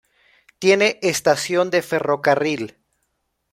Tiene 0.57 0.97
estación 1.03 1.69
de 1.69 1.83
ferrocarril. 1.83 2.75